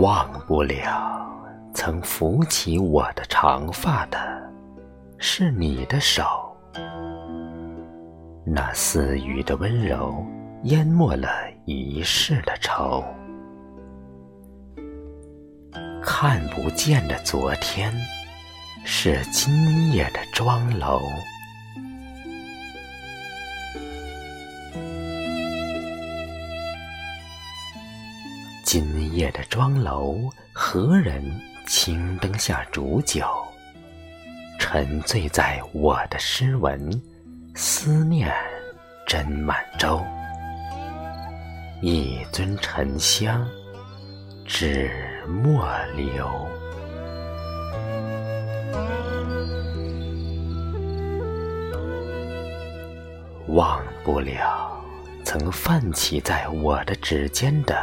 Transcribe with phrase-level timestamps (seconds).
[0.00, 1.28] 忘不了
[1.74, 4.18] 曾扶起我的长发的
[5.18, 6.24] 是你的手，
[8.46, 10.24] 那似雨的温柔
[10.64, 11.28] 淹没了
[11.64, 13.02] 一世的愁。
[16.00, 17.92] 看不见的昨天。
[18.90, 21.02] 是今夜的妆楼。
[28.64, 30.18] 今夜的妆楼，
[30.54, 31.22] 何人
[31.66, 33.28] 青灯下煮酒？
[34.58, 36.90] 沉醉在我的诗文，
[37.54, 38.34] 思念
[39.06, 40.02] 斟满粥。
[41.82, 43.46] 一尊沉香，
[44.46, 44.90] 纸
[45.28, 46.48] 墨流。
[53.48, 54.80] 忘不了
[55.24, 57.76] 曾泛起在我的指尖的，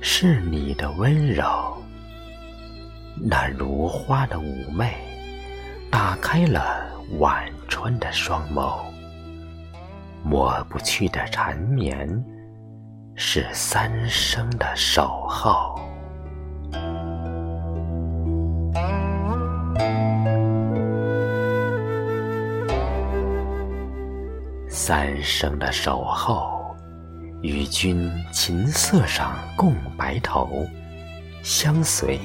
[0.00, 1.44] 是你的温柔。
[3.16, 4.94] 那如花的妩媚，
[5.90, 6.86] 打开了
[7.18, 8.78] 晚春的双眸。
[10.22, 12.08] 抹不去的缠绵，
[13.14, 15.80] 是三生的守候。
[24.72, 26.76] 三生的守候，
[27.42, 30.64] 与君琴瑟上共白头，
[31.42, 32.20] 相随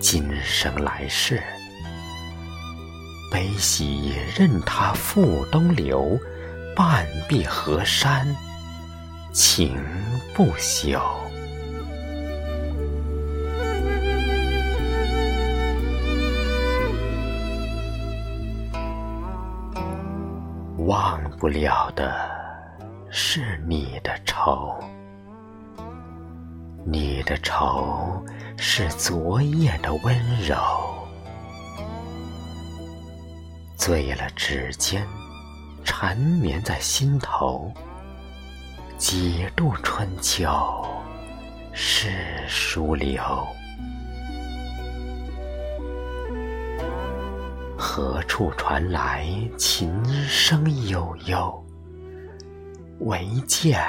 [0.00, 1.40] 今生来世。
[3.30, 6.18] 悲喜任他付东流，
[6.74, 8.26] 半壁河山
[9.32, 9.78] 情
[10.34, 11.00] 不朽。
[20.88, 22.18] 忘不了的
[23.10, 24.74] 是你的愁，
[26.86, 28.24] 你的愁
[28.56, 30.56] 是昨夜的温柔，
[33.76, 35.06] 醉了指尖，
[35.84, 37.70] 缠绵在心头，
[38.96, 40.48] 几度春秋
[41.74, 42.08] 是
[42.48, 43.22] 疏流。
[48.00, 49.26] 何处传来
[49.56, 49.92] 琴
[50.28, 51.66] 声悠悠？
[53.00, 53.84] 唯见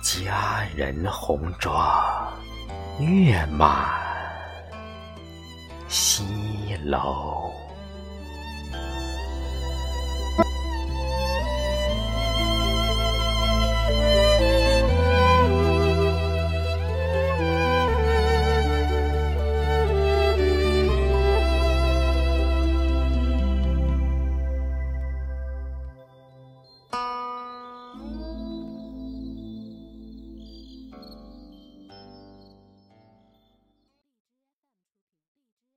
[0.00, 2.32] 佳人红妆
[3.00, 3.88] 月满
[5.88, 7.50] 西楼。